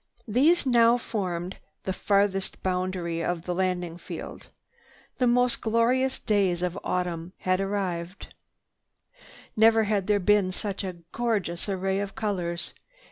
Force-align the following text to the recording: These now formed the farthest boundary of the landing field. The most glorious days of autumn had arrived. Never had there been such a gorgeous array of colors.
These 0.27 0.65
now 0.65 0.97
formed 0.97 1.57
the 1.83 1.93
farthest 1.93 2.63
boundary 2.63 3.23
of 3.23 3.43
the 3.43 3.53
landing 3.53 3.99
field. 3.99 4.49
The 5.19 5.27
most 5.27 5.61
glorious 5.61 6.19
days 6.19 6.63
of 6.63 6.75
autumn 6.83 7.33
had 7.37 7.61
arrived. 7.61 8.33
Never 9.55 9.83
had 9.83 10.07
there 10.07 10.19
been 10.19 10.51
such 10.51 10.83
a 10.83 10.93
gorgeous 11.11 11.69
array 11.69 11.99
of 11.99 12.15
colors. 12.15 12.73